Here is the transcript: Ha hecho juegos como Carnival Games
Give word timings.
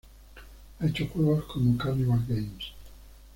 Ha 0.79 0.87
hecho 0.87 1.05
juegos 1.09 1.43
como 1.45 1.77
Carnival 1.77 2.25
Games 2.27 2.71